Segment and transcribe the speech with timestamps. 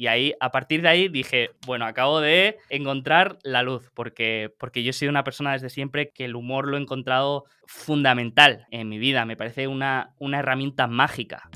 [0.00, 4.82] Y ahí, a partir de ahí dije, bueno, acabo de encontrar la luz, porque, porque
[4.82, 8.88] yo he sido una persona desde siempre que el humor lo he encontrado fundamental en
[8.88, 11.50] mi vida, me parece una, una herramienta mágica.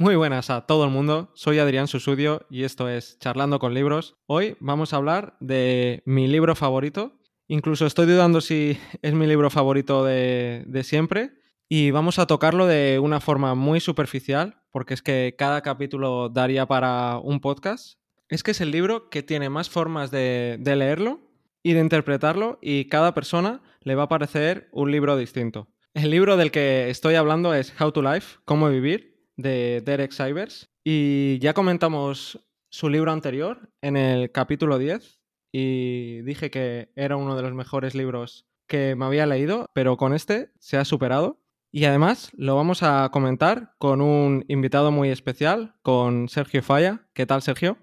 [0.00, 4.16] Muy buenas a todo el mundo, soy Adrián Susudio y esto es Charlando con Libros.
[4.26, 7.18] Hoy vamos a hablar de mi libro favorito,
[7.48, 11.32] incluso estoy dudando si es mi libro favorito de, siempre,
[11.68, 16.66] y vamos a tocarlo de una forma muy superficial, porque es que cada capítulo daría
[16.66, 17.98] para un podcast.
[18.28, 21.22] Es que es el libro que tiene más formas de, de leerlo
[21.64, 25.66] y de interpretarlo y cada persona le va a parecer un libro distinto.
[25.92, 30.68] El libro del que estoy hablando es How to Life, Cómo Vivir, de Derek Sivers.
[30.84, 37.36] Y ya comentamos su libro anterior en el capítulo 10 y dije que era uno
[37.36, 41.40] de los mejores libros que me había leído, pero con este se ha superado.
[41.70, 47.08] Y además lo vamos a comentar con un invitado muy especial, con Sergio Falla.
[47.14, 47.78] ¿Qué tal, Sergio?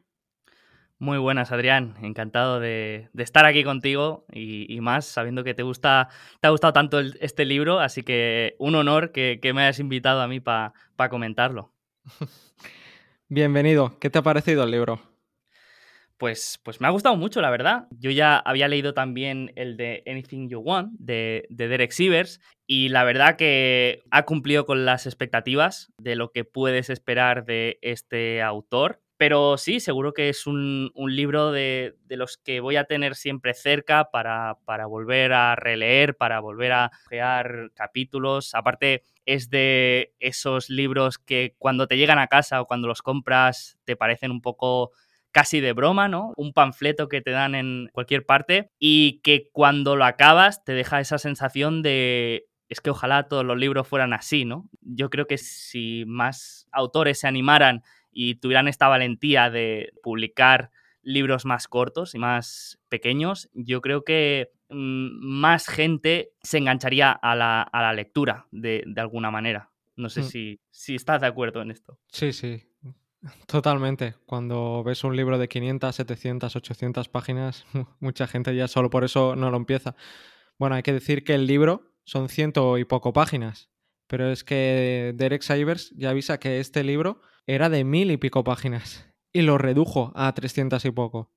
[0.97, 1.95] Muy buenas, Adrián.
[2.01, 6.07] Encantado de, estar aquí contigo y, más sabiendo que te gusta,
[6.39, 10.27] te ha gustado tanto este libro, así que un honor que, me hayas invitado a
[10.27, 10.73] mí para
[11.09, 11.73] comentarlo.
[13.27, 13.99] Bienvenido.
[13.99, 15.01] ¿Qué te ha parecido el libro?
[16.17, 17.88] Pues, pues me ha gustado mucho, la verdad.
[17.91, 22.88] Yo ya había leído también el de Anything You Want de, de Derek Sivers y
[22.88, 28.41] la verdad que ha cumplido con las expectativas de lo que puedes esperar de este
[28.41, 33.53] autor pero sí, seguro que es un, libro de, los que voy a tener siempre
[33.53, 34.57] cerca para,
[34.88, 38.53] volver a releer, para volver a crear capítulos.
[38.53, 43.77] Aparte, es de esos libros que cuando te llegan a casa o cuando los compras
[43.85, 44.91] te parecen un poco
[45.31, 46.33] casi de broma, ¿no?
[46.38, 51.00] Un panfleto que te dan en cualquier parte y que cuando lo acabas te deja
[51.01, 54.69] esa sensación de es que ojalá todos los libros fueran así, ¿no?
[54.81, 57.84] Yo creo que si más autores se animaran
[58.15, 60.71] y tuvieran esta valentía de publicar
[61.03, 67.35] libros más cortos y más pequeños, yo creo que mm, más gente se engancharía a
[67.35, 69.69] la, lectura de, alguna manera.
[69.97, 70.23] No sé mm.
[70.23, 71.99] si, si estás de acuerdo en esto.
[72.07, 72.63] Sí, sí,
[73.47, 74.15] Totalmente.
[74.25, 77.65] Cuando ves un libro de 500, 700, 800 páginas,
[77.99, 79.95] mucha gente ya solo por eso no lo empieza.
[80.57, 83.69] Bueno, hay que decir que el libro son ciento y poco páginas,
[84.07, 88.43] pero es que Derek Sivers ya avisa que este libro era de mil y pico
[88.43, 91.31] páginas y lo redujo a trescientas y poco.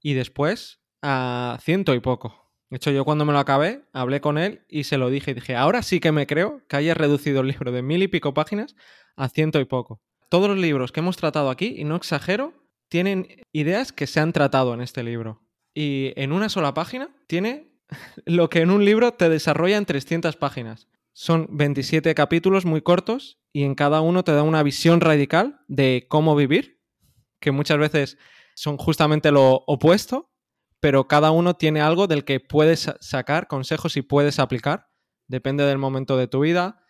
[0.00, 2.42] Y después a ciento y poco.
[2.70, 5.32] De hecho, yo cuando me lo acabé, hablé con él y se lo dije.
[5.32, 8.08] Y dije, ahora sí que me creo que hayas reducido el libro de mil y
[8.08, 8.74] pico páginas
[9.14, 10.00] a ciento y poco.
[10.30, 12.54] Todos los libros que hemos tratado aquí, y no exagero,
[12.88, 15.42] tienen ideas que se han tratado en este libro.
[15.74, 17.72] Y en una sola página tiene
[18.24, 20.88] lo que en un libro te desarrolla en 300 páginas.
[21.14, 26.06] Son 27 capítulos muy cortos y en cada uno te da una visión radical de
[26.08, 26.80] cómo vivir,
[27.38, 28.18] que muchas veces
[28.54, 30.30] son justamente lo opuesto,
[30.80, 34.88] pero cada uno tiene algo del que puedes sacar consejos y puedes aplicar.
[35.28, 36.82] Depende del momento de tu vida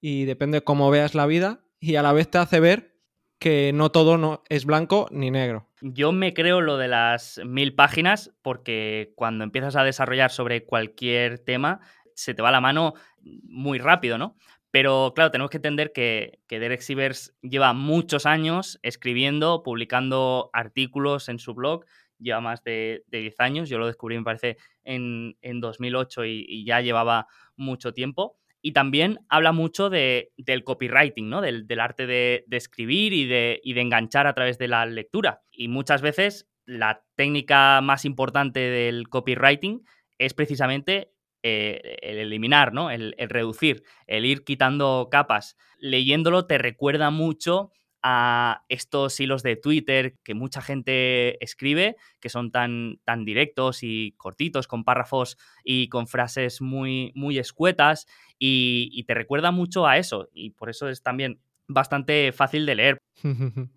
[0.00, 2.90] y depende de cómo veas la vida y a la vez te hace ver
[3.38, 5.66] que no todo no es blanco ni negro.
[5.80, 11.38] Yo me creo lo de las mil páginas porque cuando empiezas a desarrollar sobre cualquier
[11.38, 11.80] tema
[12.20, 14.36] se te va la mano muy rápido, ¿no?
[14.70, 21.38] Pero claro, tenemos que entender que, Derek Sivers lleva muchos años escribiendo, publicando artículos en
[21.38, 21.84] su blog,
[22.18, 27.26] lleva más de, 10 años, yo lo descubrí me parece en, 2008 y, ya llevaba
[27.56, 28.36] mucho tiempo.
[28.62, 31.40] Y también habla mucho del copywriting, ¿no?
[31.40, 35.42] Del, arte de, escribir y de, y de enganchar a través de la lectura.
[35.50, 39.82] Y muchas veces la técnica más importante del copywriting
[40.18, 41.10] es precisamente
[41.42, 42.90] eh, el eliminar, ¿no?
[42.90, 45.56] El, reducir, el ir quitando capas.
[45.78, 47.70] Leyéndolo te recuerda mucho
[48.02, 54.12] a estos hilos de Twitter que mucha gente escribe, que son tan, tan directos y
[54.16, 58.06] cortitos, con párrafos y con frases muy, muy escuetas,
[58.38, 62.74] y, y te recuerda mucho a eso, y por eso es también bastante fácil de
[62.74, 62.98] leer.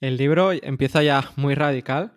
[0.00, 2.12] El libro empieza ya muy radical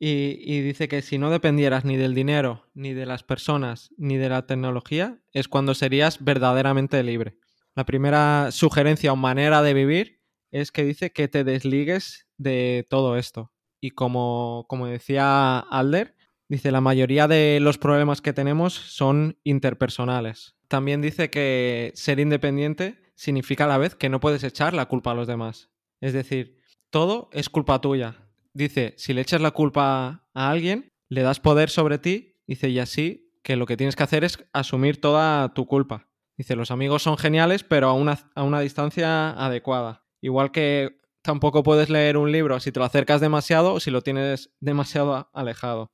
[0.00, 4.28] y, dice que si no dependieras ni del dinero, ni de las personas, ni de
[4.28, 7.36] la tecnología, es cuando serías verdaderamente libre.
[7.74, 13.16] La primera sugerencia o manera de vivir es que dice que te desligues de todo
[13.16, 13.52] esto.
[13.80, 16.14] Y como, como decía Alder,
[16.48, 20.56] dice la mayoría de los problemas que tenemos son interpersonales.
[20.68, 25.10] También dice que ser independiente significa a la vez que no puedes echar la culpa
[25.10, 25.70] a los demás.
[26.00, 26.56] Es decir,
[26.90, 28.27] todo es culpa tuya.
[28.54, 32.78] Dice, si le echas la culpa a alguien, le das poder sobre ti, dice, y
[32.78, 36.08] así que lo que tienes que hacer es asumir toda tu culpa.
[36.36, 40.04] Dice, los amigos son geniales, pero a una, a una distancia adecuada.
[40.20, 44.02] Igual que tampoco puedes leer un libro si te lo acercas demasiado o si lo
[44.02, 45.90] tienes demasiado alejado.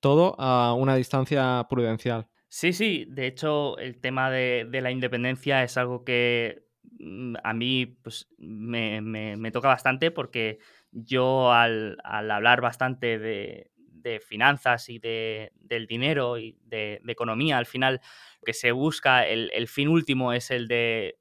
[0.00, 2.28] Todo a una distancia prudencial.
[2.48, 6.66] Sí, sí, de hecho el tema de, la independencia es algo que
[6.98, 10.58] mm, a mí pues, me, toca bastante porque
[10.92, 13.70] yo al, hablar bastante de,
[14.24, 18.00] finanzas y de, del dinero y de, economía, al final
[18.40, 21.18] lo que se busca, el, fin último es el de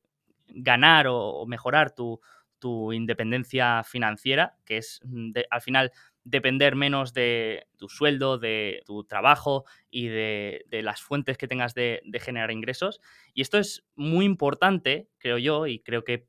[0.48, 2.22] ganar o, mejorar tu,
[2.60, 5.92] tu, independencia financiera, que es mm, al final
[6.26, 12.02] depender menos de tu sueldo, de tu trabajo y de, las fuentes que tengas de,
[12.20, 13.00] generar ingresos.
[13.34, 16.28] Y esto es muy importante, creo yo, y creo que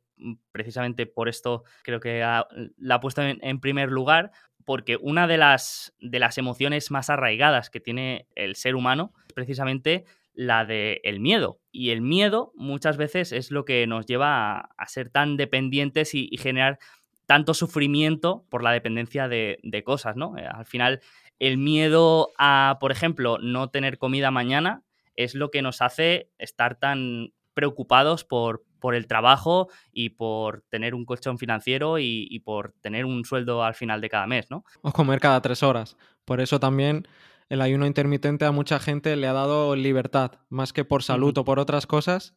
[0.52, 4.32] precisamente por esto creo que la ha puesto en, primer lugar,
[4.64, 9.32] porque una de las, de las emociones más arraigadas que tiene el ser humano es
[9.32, 10.04] precisamente
[10.34, 11.60] la del el miedo.
[11.72, 16.28] Y el miedo muchas veces es lo que nos lleva a, ser tan dependientes y,
[16.30, 16.78] y generar
[17.26, 20.38] tanto sufrimiento por la dependencia de, cosas, ¿no?
[20.38, 21.00] Eh, al final,
[21.38, 24.82] el miedo a, por ejemplo, no tener comida mañana
[25.16, 30.94] es lo que nos hace estar tan preocupados por, por el trabajo y por tener
[30.94, 34.64] un colchón financiero y, por tener un sueldo al final de cada mes, ¿no?
[34.82, 35.96] O comer cada tres horas.
[36.24, 37.08] Por eso también
[37.48, 41.44] el ayuno intermitente a mucha gente le ha dado libertad, más que por salud o
[41.44, 42.34] por otras cosas.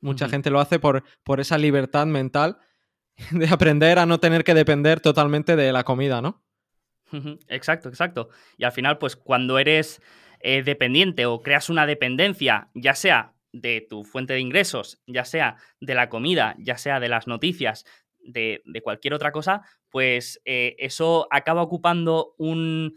[0.00, 2.58] Mucha gente lo hace por, por esa libertad mental
[3.32, 6.44] de aprender a no tener que depender totalmente de la comida, ¿no?
[7.48, 8.28] Exacto, exacto.
[8.58, 10.02] Y al final, pues cuando eres
[10.40, 15.56] eh, dependiente o creas una dependencia, ya sea de tu fuente de ingresos, ya sea
[15.80, 17.84] de la comida, ya sea de las noticias,
[18.20, 22.94] de, cualquier otra cosa, pues eh, eso acaba ocupando un,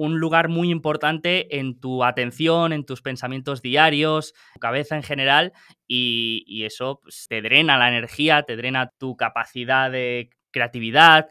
[0.00, 5.52] un lugar muy importante en tu atención, en tus pensamientos diarios, tu cabeza en general,
[5.86, 11.28] y, eso pues, te drena la energía, te drena tu capacidad de creatividad.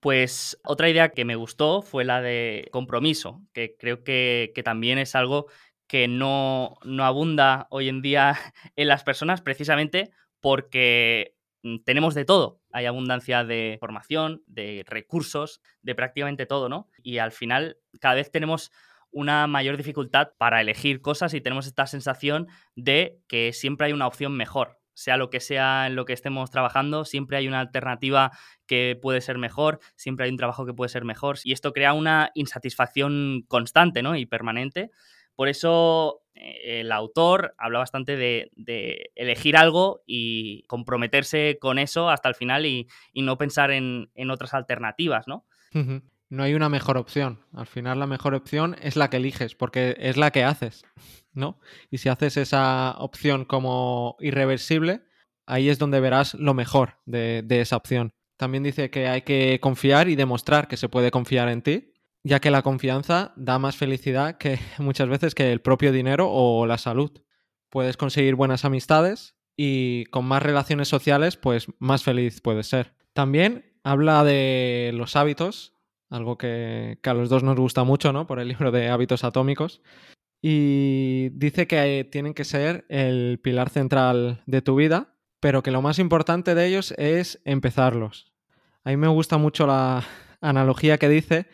[0.00, 5.14] Pues otra idea que me gustó fue la de compromiso, que creo que, también es
[5.14, 5.46] algo
[5.94, 8.36] que no, no abunda hoy en día
[8.74, 10.10] en las personas precisamente
[10.40, 12.60] porque Mm, tenemos de todo.
[12.72, 16.88] Hay abundancia de formación, de recursos, de prácticamente todo, ¿no?
[17.02, 18.70] Y al final cada vez tenemos
[19.10, 24.06] una mayor dificultad para elegir cosas y tenemos esta sensación de que siempre hay una
[24.06, 24.78] opción mejor.
[24.92, 28.30] Sea lo que sea en lo que estemos trabajando, siempre hay una alternativa
[28.66, 31.38] que puede ser mejor, siempre hay un trabajo que puede ser mejor.
[31.44, 34.16] Y esto crea una insatisfacción constante ¿no?
[34.16, 34.90] y permanente.
[35.36, 38.50] Por eso eh, el autor habla bastante de,
[39.14, 45.26] elegir algo y comprometerse con eso hasta el final y, no pensar en, otras alternativas,
[45.26, 45.46] ¿no?
[46.30, 47.40] No hay una mejor opción.
[47.52, 50.84] Al final la mejor opción es la que eliges, porque es la que haces,
[51.32, 51.60] ¿no?
[51.90, 55.02] Y si haces esa opción como irreversible,
[55.46, 58.12] ahí es donde verás lo mejor de esa opción.
[58.36, 61.93] También dice que hay que confiar y demostrar que se puede confiar en ti
[62.24, 66.66] ya que la confianza da más felicidad que muchas veces que el propio dinero o
[66.66, 67.12] la salud.
[67.68, 72.94] Puedes conseguir buenas amistades y con más relaciones sociales, pues más feliz puedes ser.
[73.12, 75.74] También habla de los hábitos,
[76.08, 78.26] algo que, a los dos nos gusta mucho, ¿no?
[78.26, 79.82] Por el libro de hábitos atómicos.
[80.40, 85.82] Y dice que tienen que ser el pilar central de tu vida, pero que lo
[85.82, 88.32] más importante de ellos es empezarlos.
[88.84, 90.04] A mí me gusta mucho la
[90.40, 91.46] analogía que dice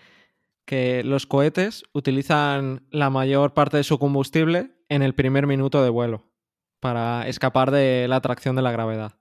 [0.71, 5.91] que los cohetes utilizan la mayor parte de su combustible en el primer minuto de
[5.91, 6.31] vuelo
[6.79, 9.19] para escapar de la atracción de la gravedad.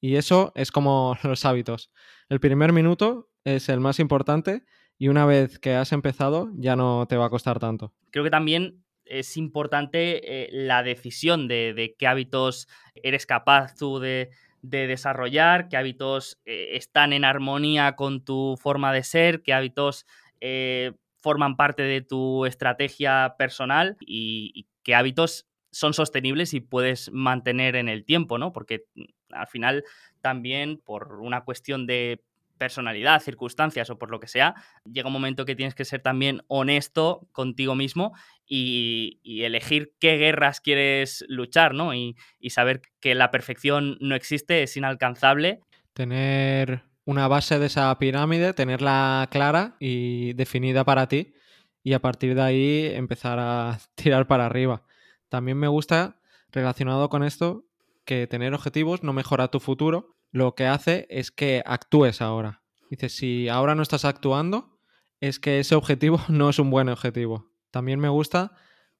[0.00, 1.90] Y eso es como los hábitos.
[2.28, 4.62] El primer minuto es el más importante
[4.96, 7.92] y una vez que has empezado ya no te va a costar tanto.
[8.12, 14.30] Creo que también es importante eh, la decisión de, qué hábitos eres capaz tú de,
[14.62, 20.06] desarrollar, qué hábitos eh, están en armonía con tu forma de ser, qué hábitos
[20.40, 20.92] eh,
[21.26, 27.88] forman parte de tu estrategia personal y, qué hábitos son sostenibles y puedes mantener en
[27.88, 28.52] el tiempo, ¿no?
[28.52, 29.84] Porque mm, al final
[30.20, 32.22] también por una cuestión de
[32.58, 36.42] personalidad, circunstancias o por lo que sea, llega un momento que tienes que ser también
[36.46, 38.12] honesto contigo mismo
[38.46, 41.92] y, elegir qué guerras quieres luchar, ¿no?
[41.92, 42.16] y,
[42.50, 45.60] saber que la perfección no existe, es inalcanzable.
[45.92, 51.34] Tener una base de esa pirámide, tenerla clara y definida para ti
[51.82, 54.82] y a partir de ahí empezar a tirar para arriba.
[55.28, 56.20] También me gusta,
[56.50, 57.64] relacionado con esto,
[58.04, 62.62] que tener objetivos no mejora tu futuro, lo que hace es que actúes ahora.
[62.90, 64.78] Dice, si ahora no estás actuando,
[65.20, 67.52] es que ese objetivo no es un buen objetivo.
[67.70, 68.52] También me gusta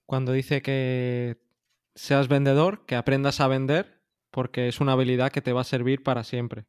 [0.04, 1.38] cuando dice que
[1.96, 6.04] seas vendedor, que aprendas a vender, porque es una habilidad que te va a servir
[6.04, 6.66] para siempre.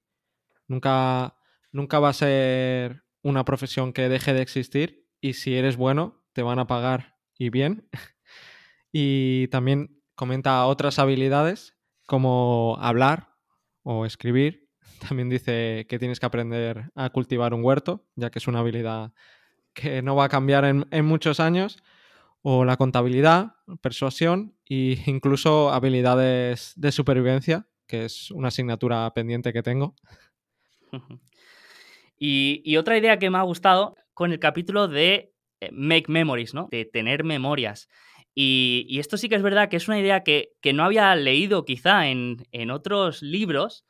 [0.67, 1.35] Nunca,
[1.71, 6.43] nunca va a ser una profesión que deje de existir y si eres bueno, te
[6.43, 7.89] van a pagar y bien.
[8.91, 13.35] y también comenta otras habilidades como hablar
[13.83, 14.67] o escribir.
[15.07, 19.13] También dice que tienes que aprender a cultivar un huerto, ya que es una habilidad
[19.73, 21.77] que no va a cambiar en, en muchos años
[22.41, 29.63] o la contabilidad, persuasión e incluso habilidades de supervivencia, que es una asignatura pendiente que
[29.63, 29.95] tengo.
[32.19, 36.67] Y, otra idea que me ha gustado con el capítulo de eh, Make Memories, ¿no?
[36.71, 37.87] De tener memorias.
[38.33, 42.07] Y, esto sí que es verdad que es una idea que, no había leído quizá
[42.07, 43.85] en, en, otros libros,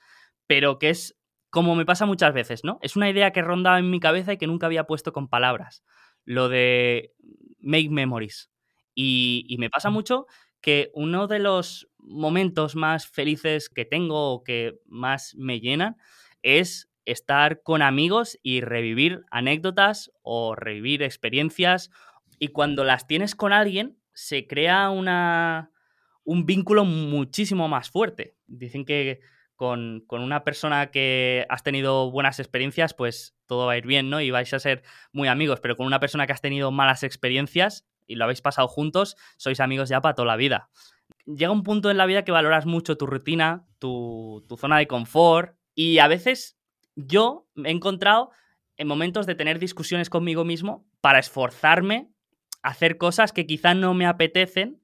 [0.46, 1.18] pero que es
[1.50, 2.80] como me pasa muchas veces, ¿no?
[2.82, 5.84] Es una idea que rondaba en mi cabeza y que nunca había puesto con palabras.
[6.25, 7.13] Lo de
[7.60, 8.50] make memories.
[8.94, 10.25] Y, me pasa mucho
[10.62, 15.98] que uno de los momentos más felices que tengo o que más me llenan
[16.41, 21.89] es estar con amigos y revivir anécdotas o revivir experiencias.
[22.38, 25.72] Y cuando las tienes con alguien, se crea una,
[26.24, 28.36] un vínculo muchísimo más fuerte.
[28.46, 29.22] Dicen que
[29.56, 34.10] con, con, una persona que has tenido buenas experiencias, pues todo va a ir bien,
[34.10, 34.22] ¿no?
[34.22, 37.88] Y vais a ser muy amigos, pero con una persona que has tenido malas experiencias
[38.06, 40.70] y lo habéis pasado juntos, sois amigos ya para toda la vida.
[41.25, 44.88] Llega un punto en la vida que valoras mucho tu rutina, tu, tu zona de
[44.88, 46.58] confort y a veces
[46.96, 48.32] yo me he encontrado
[48.78, 52.10] en momentos de tener discusiones conmigo mismo para esforzarme
[52.64, 54.82] a hacer cosas que quizá no me apetecen,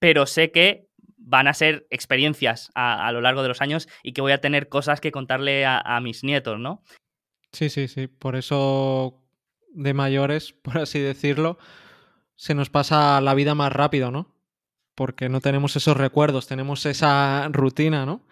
[0.00, 4.20] pero sé que van a ser experiencias a, lo largo de los años y que
[4.20, 6.82] voy a tener cosas que contarle a, mis nietos, ¿no?
[7.52, 8.08] Sí, sí, sí.
[8.08, 9.22] Por eso
[9.74, 11.56] de mayores, por así decirlo,
[12.34, 14.34] se nos pasa la vida más rápido, ¿no?
[14.96, 18.26] Porque no tenemos esos recuerdos, tenemos esa rutina, ¿no?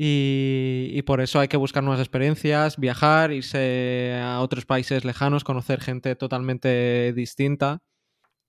[0.00, 5.80] Y, por eso hay que buscar nuevas experiencias, viajar, irse a otros países lejanos, conocer
[5.80, 7.82] gente totalmente distinta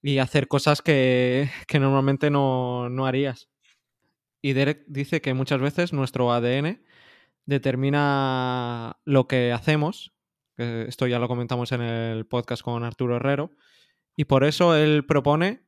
[0.04, 3.50] y hacer cosas que, que normalmente no, no harías.
[4.42, 6.84] Y Derek dice que muchas veces nuestro ADN
[7.46, 10.14] determina lo que hacemos,
[10.56, 13.52] esto ya lo comentamos en el podcast con Arturo Herrero,
[14.16, 15.66] y por eso él propone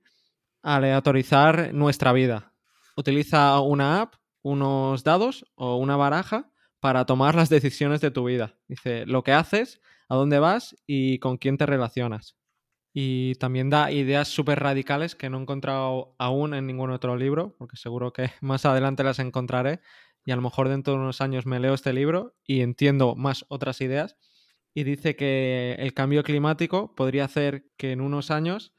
[0.61, 2.53] aleatorizar nuestra vida.
[2.95, 8.57] Utiliza una app, unos dados o una baraja para tomar las decisiones de tu vida.
[8.67, 12.36] Dice lo que haces, a dónde vas y con quién te relacionas.
[12.93, 17.55] Y también da ideas súper radicales que no he encontrado aún en ningún otro libro,
[17.57, 19.79] porque seguro que más adelante las encontraré
[20.25, 23.45] y a lo mejor dentro de unos años me leo este libro y entiendo más
[23.48, 24.17] otras ideas.
[24.74, 28.74] Y dice que el cambio climático podría hacer que en unos años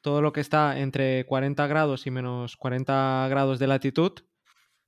[0.00, 4.12] todo lo que está entre 40 grados y menos 40 grados de latitud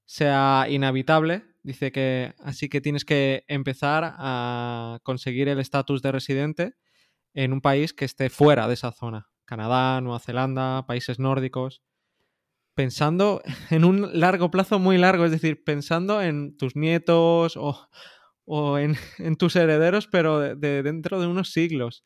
[0.08, 1.44] sea inhabitable.
[1.62, 6.74] Dice que así que tienes que empezar a conseguir el estatus de residente
[7.34, 9.28] en un país que esté fuera de esa zona.
[9.44, 11.82] Canadá, Nueva Zelanda, países nórdicos.
[12.74, 17.88] Pensando en un largo plazo muy largo, es decir, pensando en tus nietos o,
[18.78, 22.02] en, tus herederos, pero de, dentro de unos siglos.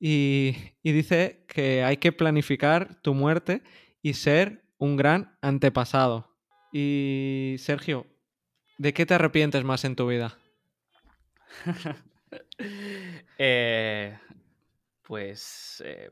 [0.00, 3.62] Y, y dice que hay que planificar tu muerte
[4.02, 6.35] y ser un gran antepasado.
[6.72, 8.06] Y Sergio,
[8.78, 10.36] ¿de qué te arrepientes más en tu vida?
[13.38, 14.18] Eh,
[15.02, 15.82] pues.
[15.86, 16.10] Eh,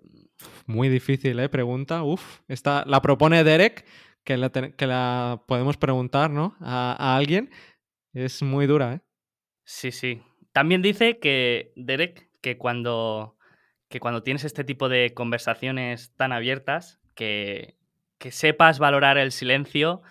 [0.66, 1.49] Muy difícil, ¿eh?
[1.49, 2.02] Pregunta.
[2.02, 2.40] Uf.
[2.49, 3.84] Esta la propone Derek,
[4.23, 6.56] que la, que la podemos preguntar, ¿no?
[6.61, 7.50] A, alguien.
[8.12, 9.00] Es muy dura, ¿eh?
[9.64, 10.23] Sí, sí.
[10.52, 13.37] También dice que Derek, que cuando,
[13.88, 17.76] que cuando tienes este tipo de conversaciones tan abiertas, que,
[18.18, 20.02] que sepas valorar el silencio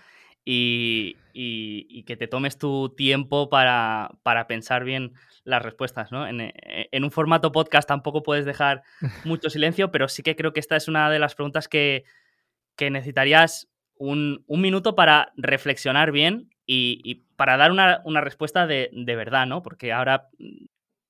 [0.46, 6.28] y, y, que te tomes tu tiempo para, para pensar bien las respuestas, ¿no?
[6.28, 6.54] Eh,
[6.92, 8.84] en, un formato podcast tampoco puedes dejar
[9.24, 12.04] mucho silencio, pero sí que creo que esta es una de las preguntas que,
[12.80, 19.64] necesitarías un, minuto para reflexionar bien y, para dar una, respuesta de, verdad, ¿no?
[19.64, 20.30] Porque ahora...
[20.40, 20.66] Mm,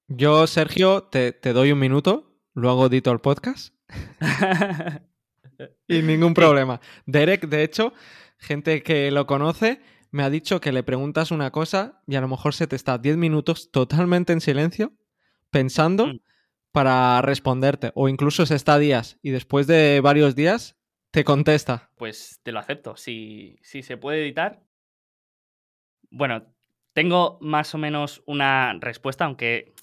[0.07, 3.73] Yo, Sergio, te, te doy un minuto, luego edito el podcast.
[5.87, 6.79] y ningún problema.
[7.05, 7.93] Derek, de hecho,
[8.43, 9.81] gente que lo conoce,
[10.11, 12.97] me ha dicho que le preguntas una cosa y a lo mejor se te está
[12.97, 14.93] 10 minutos totalmente en silencio
[15.49, 16.19] pensando mm.
[16.71, 20.77] para responderte o incluso se está días y después de varios días
[21.11, 21.89] te contesta.
[21.97, 22.97] Pues te lo acepto.
[22.97, 24.61] Si, si se puede editar,
[26.11, 26.53] Bueno,
[26.93, 29.73] tengo más o menos una respuesta, aunque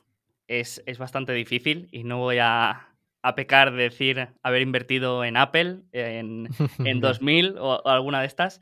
[0.50, 2.89] es, bastante difícil y no voy a,
[3.35, 6.49] pecar de decir haber invertido en Apple en,
[6.85, 8.61] en 2000 o, alguna de estas.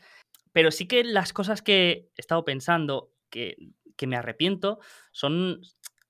[0.53, 3.57] Pero sí que las cosas que he estado pensando que,
[4.07, 4.79] me arrepiento
[5.11, 5.61] son,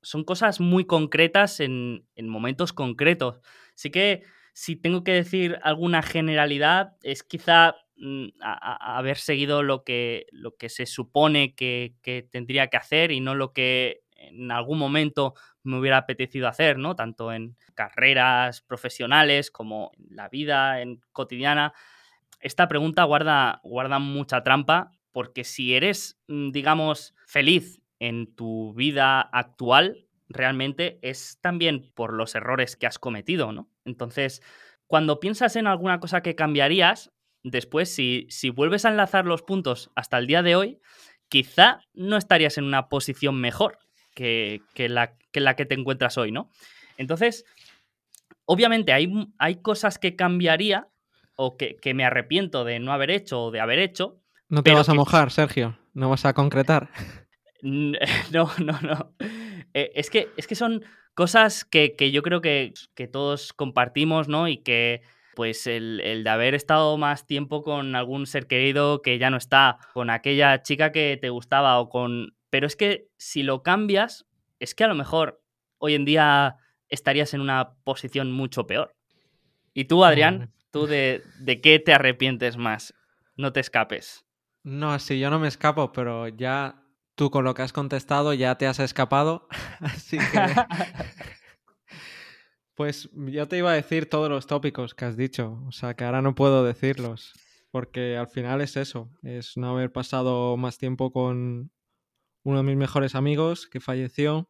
[0.03, 3.41] son cosas muy concretas en, en momentos concretos.
[3.75, 4.25] Sí que
[4.59, 10.69] si tengo que decir alguna generalidad, es quizá mm, haber seguido lo que, lo que
[10.69, 11.95] se supone que,
[12.33, 15.35] tendría que hacer y no lo que en algún momento
[15.69, 16.97] me hubiera apetecido hacer, ¿no?
[16.97, 21.73] Tanto en carreras profesionales como en la vida en cotidiana.
[22.41, 29.21] Esta pregunta guarda, guarda mucha trampa porque si eres, mm, digamos, feliz en tu vida
[29.21, 33.69] actual, realmente es también por los errores que has cometido, ¿no?
[33.85, 34.43] Entonces,
[34.87, 39.91] cuando piensas en alguna cosa que cambiarías, después, si, si vuelves a enlazar los puntos
[39.95, 40.81] hasta el día de hoy,
[41.29, 43.79] quizá no estarías en una posición mejor
[44.25, 46.51] que, la, que la, que te encuentras hoy, ¿no?
[46.97, 47.45] Entonces,
[48.45, 50.89] obviamente hay, hay cosas que cambiaría
[51.37, 54.21] o que, que, me arrepiento de no haber hecho o de haber hecho.
[54.49, 56.91] No te vas a mojar, Sergio, no vas a concretar.
[57.63, 59.15] No, no, no.
[59.75, 60.85] Eh, es, que, es que son
[61.15, 62.73] cosas que, yo creo que,
[63.13, 64.49] todos compartimos, ¿no?
[64.49, 65.03] Y que
[65.35, 69.79] pues el, de haber estado más tiempo con algún ser querido que ya no está,
[69.95, 72.35] con aquella chica que te gustaba o con...
[72.51, 74.27] Pero es que si lo cambias,
[74.59, 75.43] es que a lo mejor
[75.79, 76.57] hoy en día
[76.89, 78.95] estarías en una posición mucho peor.
[79.75, 82.95] Y tú, Adrián, ¿tú de, de qué te arrepientes más?
[83.37, 84.25] No te escapes.
[84.65, 86.83] No, sí, yo no me escapo, pero ya
[87.19, 89.49] Tú con lo que has contestado ya te has escapado,
[89.81, 90.25] así que...
[92.77, 96.05] pues yo te iba a decir todos los tópicos que has dicho, o sea que
[96.05, 97.33] ahora no puedo decirlos,
[97.73, 101.73] porque al final es eso, es no haber pasado más tiempo con
[102.43, 104.49] uno de mis mejores amigos que falleció,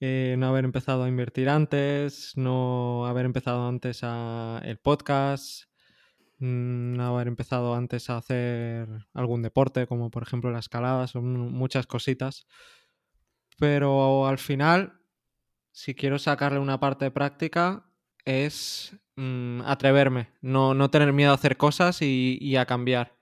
[0.00, 5.68] eh, no haber empezado a invertir antes, no haber empezado antes a el podcast,
[6.40, 11.86] Mm, haber empezado antes a hacer algún deporte, como por ejemplo la escalada, son muchas
[11.86, 12.46] cositas.
[13.58, 15.00] Pero al final,
[15.72, 17.90] si quiero sacarle una parte práctica,
[18.24, 23.17] es mm, atreverme, no, no, tener miedo a hacer cosas y, a cambiar.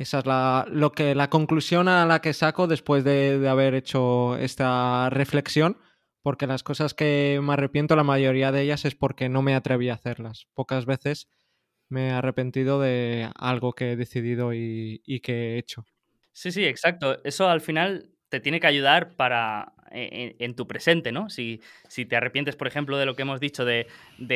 [0.00, 3.74] Esa es la, lo que, la conclusión a la que saco después de, de haber
[3.74, 5.76] hecho esta reflexión,
[6.22, 9.90] porque las cosas que me arrepiento, la mayoría de ellas es porque no me atreví
[9.90, 10.46] a hacerlas.
[10.54, 11.28] Pocas veces
[11.90, 15.84] me he arrepentido de algo que he decidido y, que he hecho.
[16.32, 17.22] Sí, sí, exacto.
[17.22, 21.28] Eso al final te tiene que ayudar para e, e, en, tu presente, ¿no?
[21.28, 23.86] Si, si, te arrepientes, por ejemplo, de lo que hemos dicho de,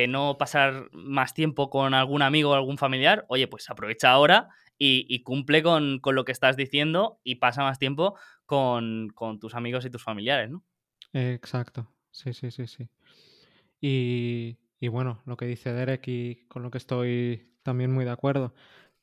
[0.09, 4.51] no pasar más tiempo con algún amigo o algún familiar, oye, pues aprovecha ahora
[4.87, 9.85] y, cumple con, lo que estás diciendo y pasa más tiempo con, con tus amigos
[9.85, 10.65] y tus familiares, ¿no?
[11.13, 12.89] Exacto, sí, sí, sí, sí.
[13.81, 18.55] Y, bueno, lo que dice Derek y con lo que estoy también muy de acuerdo,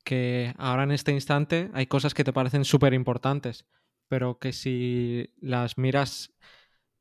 [0.04, 3.66] que ahora en este instante hay cosas que te parecen súper importantes,
[4.08, 6.34] pero que si las miras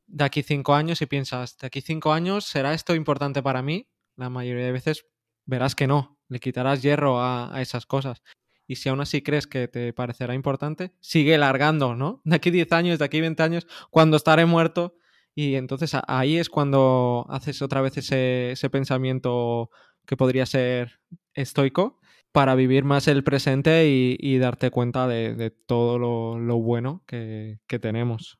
[0.06, 3.88] de aquí cinco años y piensas, de aquí cinco años, ¿será esto importante para mí?
[4.16, 5.06] La mayoría de veces
[5.44, 8.22] verás que no, le quitarás hierro a esas cosas.
[8.70, 12.20] Y si aún así crees que te parecerá importante, sigue largando, ¿no?
[12.22, 14.94] De aquí 10 años, de aquí 20 años, cuando estaré muerto,
[15.34, 19.70] y entonces ahí es cuando haces otra vez ese, pensamiento
[20.06, 21.00] que podría ser
[21.34, 21.98] estoico
[22.30, 28.38] para vivir más el presente y, darte cuenta de, todo lo, bueno que, tenemos.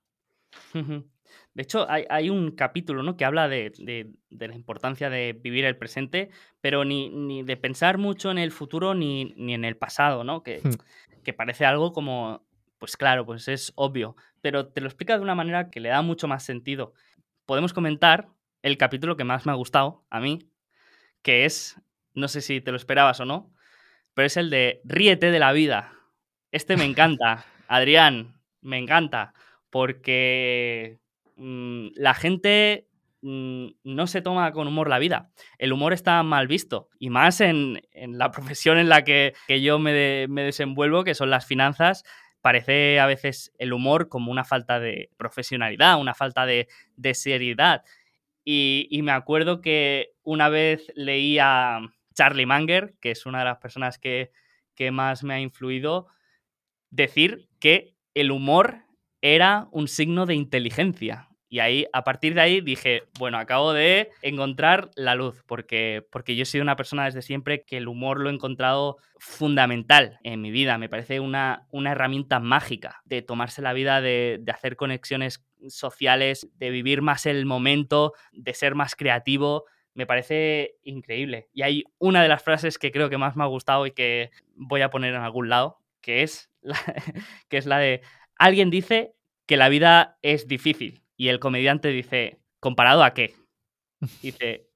[1.54, 3.16] De hecho, hay, un capítulo ¿no?
[3.16, 3.72] que habla de,
[4.30, 9.34] la importancia de vivir el presente, pero ni, de pensar mucho en el futuro ni,
[9.36, 10.42] en el pasado, ¿no?
[10.42, 11.22] Que, hmm.
[11.24, 12.44] que parece algo como
[12.80, 16.00] pues claro, pues es obvio, pero te lo explica de una manera que le da
[16.00, 16.94] mucho más sentido.
[17.44, 18.30] Podemos comentar
[18.62, 20.50] el capítulo que más me ha gustado a mí,
[21.22, 21.78] que es,
[22.14, 23.52] no sé si te lo esperabas o no,
[24.14, 25.92] pero es el de Ríete de la vida.
[26.52, 29.34] Este me encanta, Adrián, me encanta,
[29.68, 30.99] porque
[31.40, 32.86] mm, la gente
[33.22, 35.30] mm, no se toma con humor la vida.
[35.58, 39.92] El humor está mal visto, y más en, la profesión en la que, yo me,
[39.92, 42.04] desenvuelvo, que son las finanzas
[42.42, 46.68] parece a veces el humor como una falta de profesionalidad, una falta de,
[47.12, 47.84] seriedad.
[48.44, 51.80] Y, me acuerdo que una vez leí a
[52.14, 54.30] Charlie Manger, que es una de las personas que
[54.90, 56.06] más me ha influido,
[56.90, 58.84] decir que el humor
[59.22, 61.29] era un signo de inteligencia.
[61.52, 66.36] Y ahí, a partir de ahí, dije, bueno, acabo de encontrar la luz, porque, porque
[66.36, 70.40] yo he sido una persona desde siempre que el humor lo he encontrado fundamental en
[70.42, 70.78] mi vida.
[70.78, 76.70] Me parece una, una herramienta mágica de tomarse la vida, de, hacer conexiones sociales, de
[76.70, 79.64] vivir más el momento, de ser más creativo.
[79.92, 81.48] Me parece increíble.
[81.52, 84.30] Y hay una de las frases que creo que más me ha gustado y que
[84.54, 86.48] voy a poner en algún lado, que es
[87.48, 88.02] que es la de,
[88.36, 89.14] alguien dice
[89.46, 93.34] que la vida es difícil y el comediante dice, ¿comparado a qué?
[94.22, 94.70] Dice,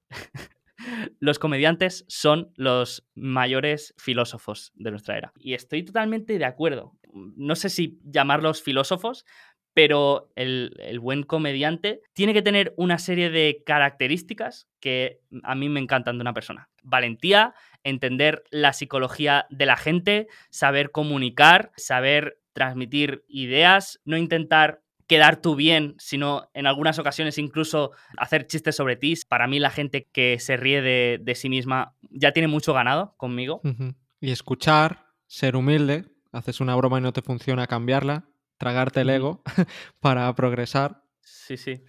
[1.19, 5.33] los comediantes son los mayores filósofos de nuestra era.
[5.39, 6.99] Y estoy totalmente de acuerdo.
[7.11, 9.25] No sé si llamarlos filósofos,
[9.73, 15.67] pero el, el, buen comediante tiene que tener una serie de características que a mí
[15.67, 16.69] me encantan de una persona.
[16.83, 25.41] Valentía, entender la psicología de la gente, saber comunicar, saber transmitir ideas, no intentar quedar
[25.41, 29.13] tú bien, sino en algunas ocasiones incluso hacer chistes sobre ti.
[29.27, 33.13] Para mí la gente que se ríe de, de sí misma ya tiene mucho ganado
[33.17, 33.61] conmigo.
[33.63, 33.95] Uh -huh.
[34.19, 38.25] Y escuchar, ser humilde, haces una broma y no te funciona, cambiarla,
[38.57, 39.43] tragarte el ego
[39.99, 41.03] para progresar.
[41.21, 41.83] Sí, sí.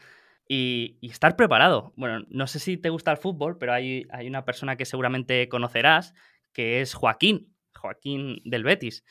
[0.49, 1.93] Y, y, estar preparado.
[1.97, 5.49] Bueno, no sé si te gusta el fútbol, pero hay, hay una persona que seguramente
[5.49, 6.15] conocerás,
[6.53, 9.05] que es Joaquín, Joaquín del Betis.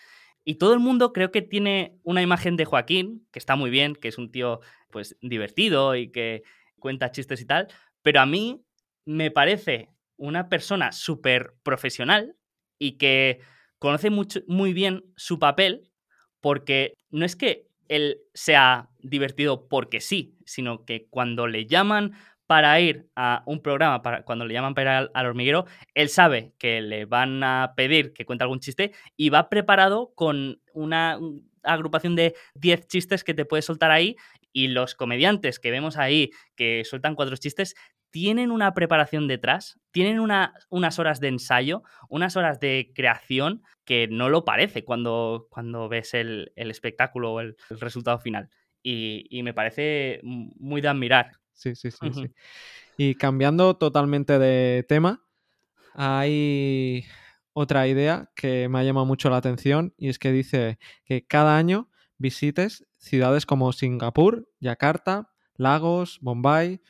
[0.46, 3.96] Y todo el mundo creo que tiene una imagen de Joaquín, que está muy bien,
[3.96, 6.44] que es un tío pues divertido y que
[6.80, 7.68] cuenta chistes y tal,
[8.04, 8.64] pero a mí
[9.06, 12.38] me parece una persona súper profesional
[12.80, 13.40] y que
[13.80, 15.92] conoce mucho, muy bien su papel
[16.42, 22.14] porque no es que él sea divertido porque sí, sino que cuando le llaman
[22.48, 26.54] para ir a un programa, para, cuando le llaman para ir al, hormiguero, él sabe
[26.58, 31.20] que le van a pedir que cuente algún chiste y va preparado con una
[31.64, 34.16] agrupación de 10 chistes que te puede soltar ahí
[34.54, 37.76] y los comediantes que vemos ahí que sueltan cuatro chistes
[38.16, 44.08] tienen una preparación detrás, tienen una, unas horas de ensayo, unas horas de creación que
[44.08, 48.50] no lo parece cuando, cuando ves el, espectáculo o el, resultado final.
[48.82, 51.34] Y, me parece muy de admirar.
[51.56, 52.28] Sí, sí, sí, uh -huh.
[52.28, 52.34] sí.
[52.98, 55.26] Y cambiando totalmente de tema,
[55.94, 57.06] hay
[57.54, 61.58] otra idea que me ha llamado mucho la atención y es que dice que cada
[61.58, 66.82] año visites ciudades como Singapur, Yakarta, Lagos, Bombay,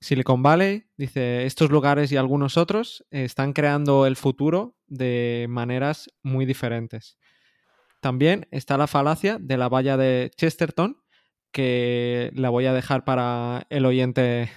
[0.00, 6.46] Silicon Valley, dice, estos lugares y algunos otros están creando el futuro de maneras muy
[6.46, 7.18] diferentes.
[8.00, 11.02] También está la falacia de la valla de Chesterton,
[11.52, 14.50] que la voy a dejar para el oyente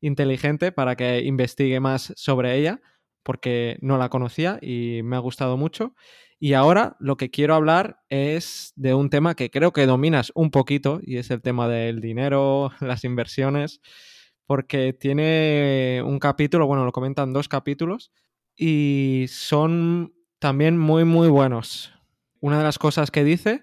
[0.00, 2.80] inteligente para que investigue más sobre ella,
[3.22, 5.94] porque no la conocía y me ha gustado mucho.
[6.38, 10.50] Y ahora lo que quiero hablar es de un tema que creo que dominas un
[10.50, 13.80] poquito y es el tema del dinero, las inversiones
[14.46, 18.12] porque tiene un capítulo, bueno, lo comentan dos capítulos
[18.56, 21.92] y son también muy, muy buenos.
[22.40, 23.62] Una de las cosas que dice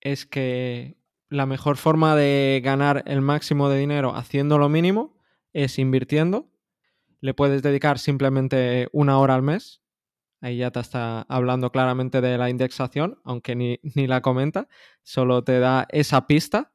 [0.00, 0.95] es que
[1.28, 5.16] la mejor forma de ganar el máximo de dinero haciendo lo mínimo
[5.52, 6.50] es invirtiendo.
[7.20, 9.82] Le puedes dedicar simplemente una hora al mes.
[10.40, 14.68] Ahí ya te está hablando claramente de la indexación, aunque ni, ni la comenta,
[15.02, 16.72] solo te da esa pista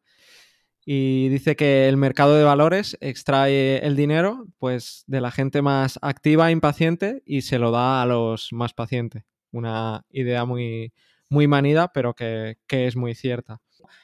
[0.83, 5.99] y dice que el mercado de valores extrae el dinero pues de la gente más
[6.01, 9.23] activa e impaciente y se lo da a los más pacientes.
[9.51, 10.91] Una idea muy,
[11.31, 13.61] muy manida, pero que, que es muy cierta.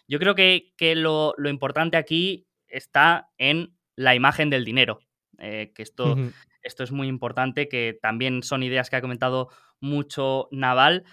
[0.08, 5.00] Yo creo que, que lo, lo, importante aquí está en la imagen del dinero.
[5.38, 6.34] Eh, que esto, uh -huh.
[6.64, 9.50] esto es muy importante, que también son ideas que ha comentado
[9.82, 11.04] mucho Naval,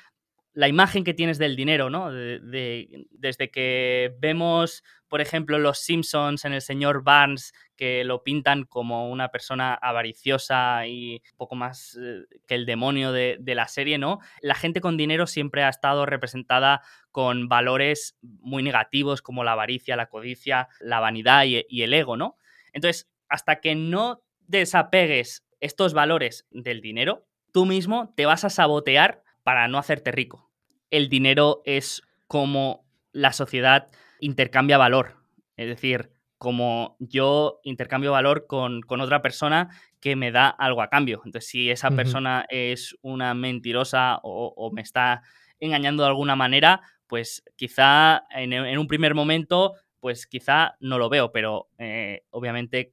[0.55, 2.13] la imagen que tienes del dinero, ¿no?
[2.13, 8.23] De, de, desde que vemos, por ejemplo, los Simpsons en el señor Barnes, que lo
[8.23, 13.67] pintan como una persona avariciosa y poco más eh, que el demonio de, de, la
[13.67, 14.21] serie, ¿no?
[14.41, 19.97] La gente con dinero siempre ha estado representada con valores muy negativos como la avaricia,
[19.97, 22.37] la codicia, la vanidad y, y el ego, ¿no?
[22.73, 29.24] Entonces, hasta que no desapegues estos valores del dinero, tú mismo te vas a sabotear
[29.45, 30.51] para no hacerte rico.
[30.91, 35.17] El dinero es como la sociedad intercambia valor.
[35.57, 39.69] Es decir, como yo intercambio valor con, con otra persona
[40.01, 41.23] que me da algo a cambio.
[41.25, 41.97] Entonces, si esa uh -huh.
[41.97, 45.23] persona es una mentirosa o, o, me está
[45.61, 51.09] engañando de alguna manera, pues quizá en, en un primer momento, pues quizá no lo
[51.09, 52.93] veo, pero eh, obviamente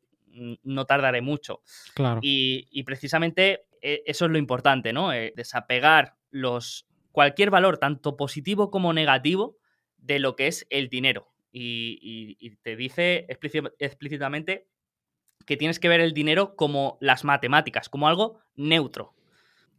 [0.63, 1.61] no tardaré mucho.
[1.93, 2.19] Claro.
[2.23, 5.11] Y, y precisamente eh, eso es lo importante, ¿no?
[5.11, 9.57] Eh, desapegar los, cualquier valor, tanto positivo como negativo,
[9.97, 11.27] de lo que es el dinero.
[11.53, 14.67] y, te dice explícitamente
[15.45, 19.13] que tienes que ver el dinero como las matemáticas, como algo neutro.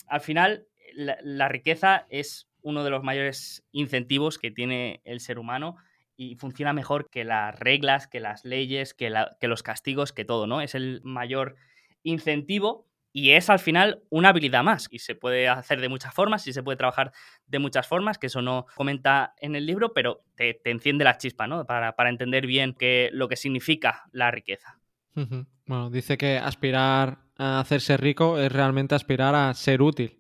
[0.07, 5.77] Al final, la, riqueza es uno de los mayores incentivos que tiene el ser humano
[6.17, 10.47] y funciona mejor que las reglas, que las leyes, que, que los castigos, que todo,
[10.47, 10.61] ¿no?
[10.61, 11.57] Es el mayor
[12.03, 16.47] incentivo y es al final una habilidad más y se puede hacer de muchas formas
[16.47, 17.13] y se puede trabajar
[17.47, 21.47] de muchas formas, que eso no comenta en el libro, pero te, enciende la chispa,
[21.47, 21.67] ¿no?
[21.67, 24.79] Para, entender bien qué, lo que significa la riqueza.
[25.15, 30.19] Bueno, dice que aspirar a hacerse rico es realmente aspirar a ser útil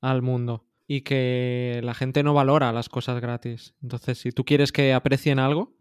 [0.00, 3.74] al mundo y que la gente no valora las cosas gratis.
[3.82, 5.74] Entonces, si tú quieres que aprecien algo,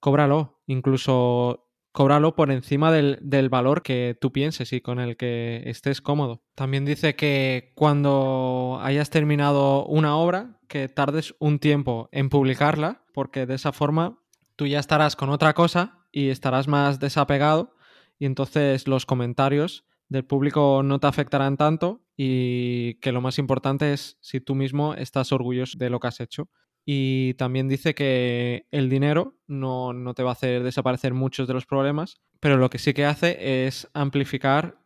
[0.00, 0.60] cóbralo.
[0.66, 6.42] Incluso cóbralo por encima del, valor que tú pienses y con el que estés cómodo.
[6.54, 13.46] También dice que cuando hayas terminado una obra, que tardes un tiempo en publicarla, porque
[13.46, 14.18] de esa forma
[14.56, 17.74] tú ya estarás con otra cosa y estarás más desapegado
[18.18, 23.92] y entonces los comentarios del público no te afectarán tanto y que lo más importante
[23.92, 26.48] es si tú mismo estás orgulloso de lo que has hecho.
[26.90, 31.66] Y también dice que el dinero no, te va a hacer desaparecer muchos de los
[31.66, 34.78] problemas, pero lo que sí que hace es amplificar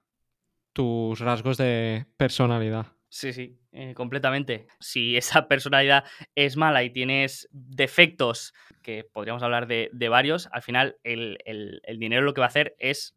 [0.72, 2.86] tus rasgos de personalidad.
[3.08, 4.66] Sí, sí, eh, completamente.
[4.80, 6.02] Si esa personalidad
[6.34, 11.38] es mala y tienes defectos, que podríamos hablar de, varios, al final el,
[12.00, 13.14] dinero lo que va a hacer es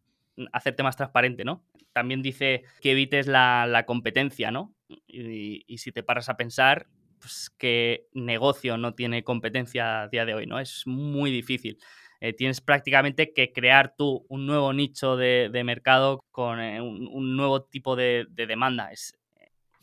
[0.53, 1.65] hacerte más transparente, ¿no?
[1.91, 4.75] También dice que evites la, competencia, ¿no?
[5.07, 6.85] Y, si te paras a pensar,
[7.25, 10.59] pues, que negocio no tiene competencia a día de hoy, ¿no?
[10.59, 11.79] Es muy difícil.
[12.21, 17.63] Eh, tienes prácticamente que crear tú un nuevo nicho de, mercado con eh, un, nuevo
[17.63, 18.91] tipo de, demanda.
[18.91, 19.17] Es...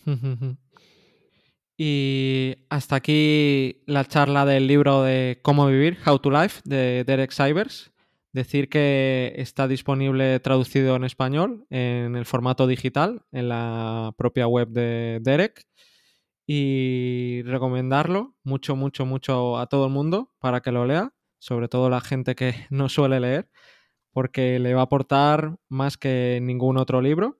[1.78, 7.32] Y hasta aquí la charla del libro de Cómo vivir, How to Life, de Derek
[7.32, 7.90] Sivers.
[8.32, 14.68] Decir que está disponible traducido en español en el formato digital en la propia web
[14.68, 15.66] de Derek
[16.46, 21.90] y recomendarlo mucho, mucho, mucho a todo el mundo para que lo lea, sobre todo
[21.90, 23.48] la gente que no suele leer,
[24.12, 27.38] porque le va a aportar más que ningún otro libro.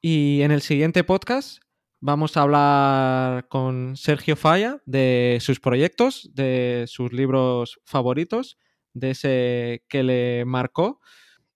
[0.00, 1.62] Y en el siguiente podcast
[2.00, 8.58] vamos a hablar con Sergio Falla de sus proyectos, de sus libros favoritos,
[8.94, 11.00] de ese que le marcó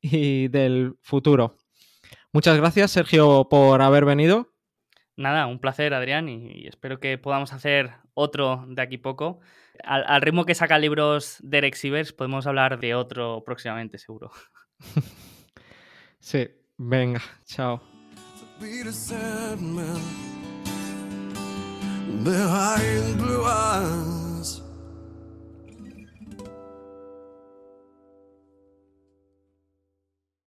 [0.00, 1.56] y del futuro.
[2.32, 4.51] Muchas gracias, Sergio, por haber venido
[5.16, 9.40] nada, un placer, Adrián, y, espero que podamos hacer otro de aquí poco.
[9.84, 14.30] Al, ritmo que saca libros Derek Sivers, podemos hablar de otro próximamente, seguro.
[16.20, 17.80] sí, venga, chao.
[23.16, 23.42] blue